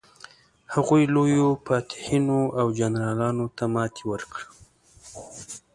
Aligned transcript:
هغوی 0.73 1.03
لویو 1.13 1.47
فاتحینو 1.65 2.41
او 2.59 2.67
جنرالانو 2.79 3.45
ته 3.57 3.63
ماتې 3.73 4.03
ورکړې. 4.11 4.45